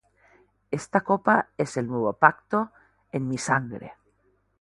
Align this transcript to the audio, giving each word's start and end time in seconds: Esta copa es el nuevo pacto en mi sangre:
Esta 0.71 1.01
copa 1.03 1.49
es 1.59 1.77
el 1.77 1.85
nuevo 1.85 2.13
pacto 2.13 2.71
en 3.11 3.27
mi 3.27 3.37
sangre: 3.37 3.93